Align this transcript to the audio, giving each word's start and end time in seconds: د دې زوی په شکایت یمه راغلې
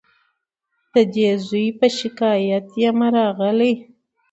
د 0.93 0.95
دې 1.13 1.29
زوی 1.47 1.67
په 1.79 1.87
شکایت 1.97 2.65
یمه 2.83 3.07
راغلې 3.17 3.73